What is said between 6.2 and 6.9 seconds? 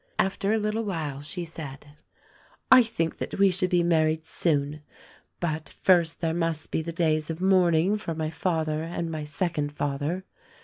there must be